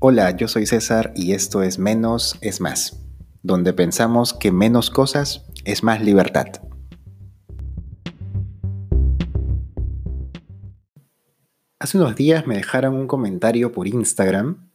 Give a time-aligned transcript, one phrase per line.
[0.00, 3.04] Hola, yo soy César y esto es Menos es Más,
[3.42, 6.46] donde pensamos que menos cosas es más libertad.
[11.80, 14.70] Hace unos días me dejaron un comentario por Instagram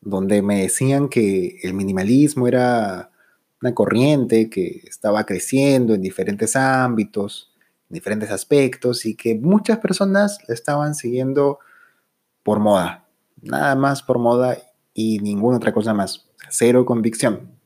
[0.00, 3.10] donde me decían que el minimalismo era
[3.60, 7.52] una corriente que estaba creciendo en diferentes ámbitos,
[7.90, 11.58] en diferentes aspectos y que muchas personas la estaban siguiendo
[12.42, 13.03] por moda,
[13.44, 14.58] nada más por moda
[14.92, 16.28] y ninguna otra cosa más.
[16.50, 17.58] Cero convicción.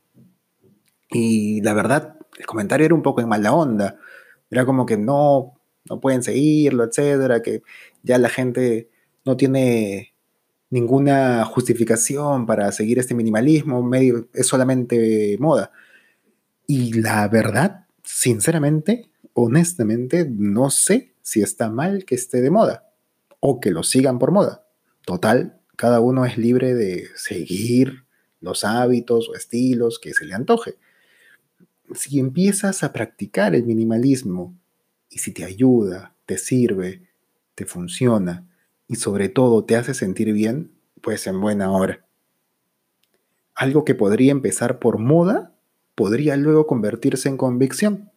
[1.09, 3.97] Y la verdad, el comentario era un poco en mala onda.
[4.49, 7.63] Era como que no, no pueden seguirlo, etcétera, que
[8.03, 8.89] ya la gente
[9.25, 10.13] no tiene
[10.69, 15.71] ninguna justificación para seguir este minimalismo, medio, es solamente moda.
[16.67, 22.91] Y la verdad, sinceramente, honestamente, no sé si está mal que esté de moda
[23.39, 24.65] o que lo sigan por moda.
[25.05, 28.03] Total, cada uno es libre de seguir
[28.41, 30.75] los hábitos o estilos que se le antoje.
[31.95, 34.53] Si empiezas a practicar el minimalismo
[35.09, 37.07] y si te ayuda, te sirve,
[37.55, 38.45] te funciona
[38.89, 40.69] y sobre todo te hace sentir bien,
[40.99, 42.05] pues en buena hora.
[43.55, 45.55] Algo que podría empezar por moda
[45.95, 48.11] podría luego convertirse en convicción,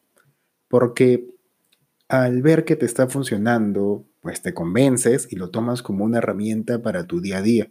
[0.67, 1.31] porque
[2.09, 6.81] al ver que te está funcionando, pues te convences y lo tomas como una herramienta
[6.81, 7.70] para tu día a día.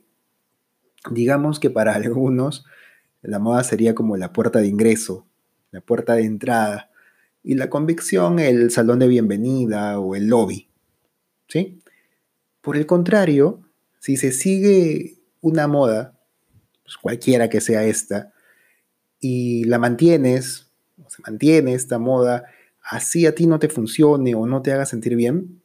[1.09, 2.65] Digamos que para algunos
[3.23, 5.25] la moda sería como la puerta de ingreso,
[5.71, 6.89] la puerta de entrada,
[7.43, 10.67] y la convicción el salón de bienvenida o el lobby.
[11.47, 11.81] ¿Sí?
[12.61, 13.61] Por el contrario,
[13.99, 16.19] si se sigue una moda,
[16.83, 18.33] pues cualquiera que sea esta,
[19.19, 20.67] y la mantienes,
[21.03, 22.45] o se mantiene esta moda,
[22.83, 25.60] así a ti no te funcione o no te haga sentir bien,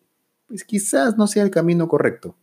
[0.47, 2.37] pues quizás no sea el camino correcto.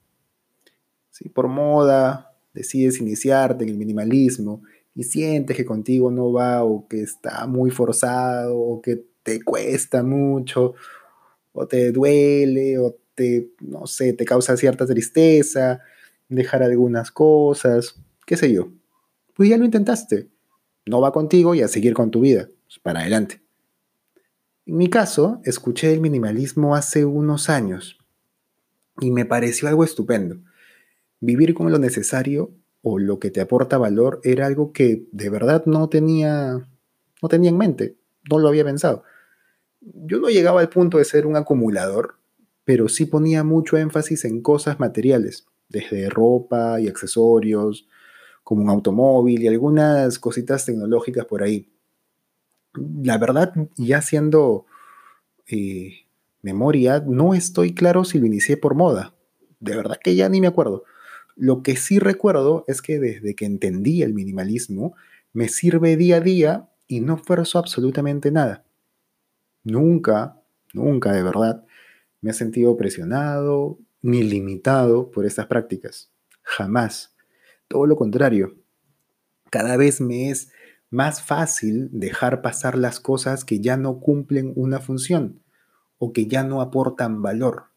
[1.09, 4.64] Si por moda decides iniciarte en el minimalismo
[4.95, 10.03] y sientes que contigo no va o que está muy forzado o que te cuesta
[10.03, 10.75] mucho
[11.53, 15.81] o te duele o te, no sé, te causa cierta tristeza
[16.30, 18.69] dejar algunas cosas, qué sé yo.
[19.36, 20.30] Pues ya lo intentaste.
[20.86, 22.49] No va contigo y a seguir con tu vida.
[22.65, 23.42] Pues para adelante.
[24.65, 27.97] En mi caso, escuché el minimalismo hace unos años
[29.01, 30.37] y me pareció algo estupendo.
[31.19, 35.65] Vivir con lo necesario o lo que te aporta valor era algo que de verdad
[35.65, 36.65] no tenía,
[37.21, 37.97] no tenía en mente,
[38.29, 39.03] no lo había pensado.
[39.81, 42.15] Yo no llegaba al punto de ser un acumulador,
[42.63, 47.89] pero sí ponía mucho énfasis en cosas materiales, desde ropa y accesorios,
[48.45, 51.73] como un automóvil y algunas cositas tecnológicas por ahí
[52.73, 54.66] la verdad, ya siendo
[55.48, 56.06] eh,
[56.42, 59.14] memoria, no estoy claro si lo inicié por moda.
[59.60, 60.84] De verdad que ya ni me acuerdo.
[61.36, 64.95] Lo que sí recuerdo es que desde que entendí el minimalismo,
[65.32, 68.66] me sirve día a día y no esfuerzo absolutamente nada.
[69.64, 70.42] Nunca,
[70.73, 71.66] nunca de verdad
[72.22, 76.11] me he sentido presionado ni limitado por estas prácticas.
[76.44, 77.16] Jamás.
[77.67, 78.55] Todo lo contrario.
[79.50, 80.52] Cada vez me es
[80.93, 85.42] más fácil dejar pasar las cosas que ya no cumplen una función
[85.98, 87.71] o que ya no aportan valor.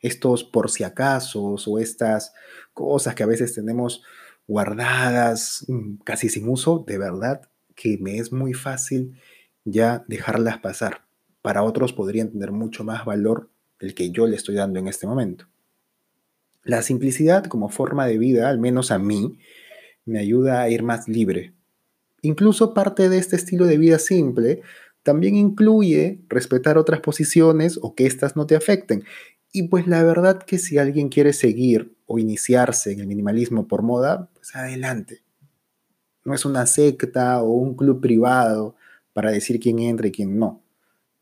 [0.00, 2.32] Estos por si acaso o estas
[2.72, 4.04] cosas que a veces tenemos
[4.46, 7.42] guardadas mm, casi sin uso, de verdad
[7.74, 9.20] que me es muy fácil
[9.64, 11.02] ya dejarlas pasar.
[11.42, 13.50] Para otros podrían tener mucho más valor
[13.80, 15.48] del que yo le estoy dando en este momento.
[16.62, 19.38] La simplicidad como forma de vida, al menos a mí,
[20.04, 21.55] me ayuda a ir más libre,
[22.26, 24.60] Incluso parte de este estilo de vida simple
[25.04, 29.04] también incluye respetar otras posiciones o que éstas no te afecten.
[29.52, 33.82] Y pues la verdad que si alguien quiere seguir o iniciarse en el minimalismo por
[33.82, 35.22] moda, pues adelante.
[36.24, 38.74] No es una secta o un club privado
[39.12, 40.64] para decir quién entra y quién no.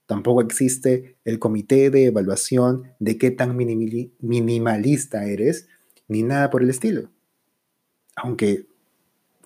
[0.06, 5.68] Tampoco existe el comité de evaluación de qué tan minimalista eres,
[6.08, 7.10] ni nada por el estilo.
[8.16, 8.66] Aunque,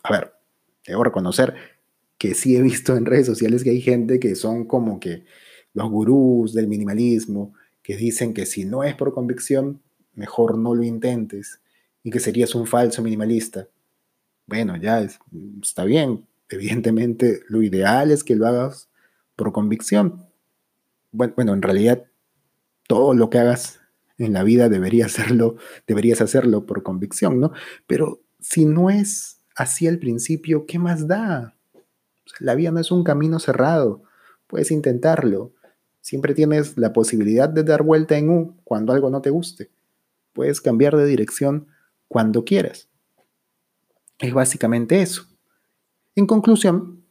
[0.05, 0.38] a ver,
[0.93, 1.55] debo reconocer
[2.19, 5.25] que sí he visto en redes sociales que hay gente que son como que
[5.75, 9.81] los gurús del minimalismo, que dicen que si no es por convicción,
[10.15, 11.61] mejor no lo intentes
[12.03, 13.69] y que serías un falso minimalista.
[14.47, 15.07] Bueno, ya
[15.63, 16.27] está bien.
[16.49, 18.89] Evidentemente, lo ideal es que lo hagas
[19.37, 20.27] por convicción.
[21.13, 22.05] Bueno, bueno, en realidad,
[22.89, 23.81] todo lo que hagas
[24.17, 25.57] en la vida debería hacerlo,
[25.87, 27.53] deberías hacerlo por convicción, ¿no?
[27.87, 31.57] Pero si no es así al principio, ¿qué más da?
[32.39, 34.05] La vida no es un camino cerrado,
[34.47, 35.53] puedes intentarlo.
[36.01, 39.71] Siempre tienes la posibilidad de dar vuelta en U cuando algo no te guste.
[40.33, 41.67] Puedes cambiar de dirección
[42.07, 42.89] cuando quieras.
[44.21, 45.27] Es básicamente eso.
[46.15, 47.03] En conclusión,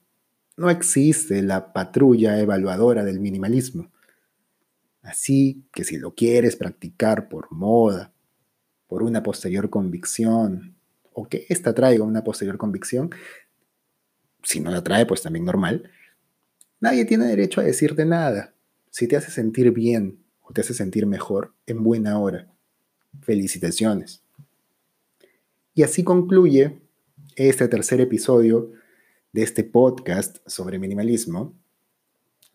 [0.55, 3.91] no existe la patrulla evaluadora del minimalismo.
[5.01, 8.13] Así que si lo quieres practicar por moda,
[8.87, 10.76] por una posterior convicción,
[11.19, 13.09] o que ésta traiga una posterior convicción,
[14.43, 15.89] si no la trae, pues también normal,
[16.79, 18.53] nadie tiene derecho a decirte nada.
[18.91, 22.53] Si te hace sentir bien o te hace sentir mejor, en buena hora.
[23.21, 24.21] Felicitaciones.
[25.73, 26.83] Y así concluye
[27.35, 28.71] este tercer episodio
[29.33, 31.55] de este podcast sobre minimalismo.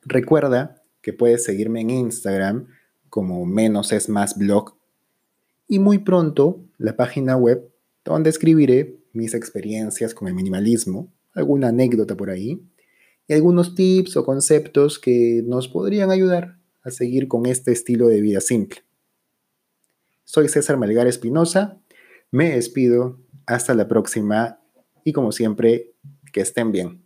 [0.03, 2.69] Recuerda que puedes seguirme en Instagram
[3.09, 4.77] como menos es más blog
[5.67, 7.72] y muy pronto la página web
[8.05, 12.63] donde escribiré mis experiencias con el minimalismo, alguna anécdota por ahí
[13.29, 18.21] y algunos tips o conceptos que nos podrían ayudar a seguir con este estilo de
[18.21, 18.81] vida simple.
[20.25, 21.81] Soy César Malgar Espinosa,
[22.31, 24.61] me despido, hasta la próxima
[25.05, 25.93] y como siempre,
[26.33, 27.02] que estén bien.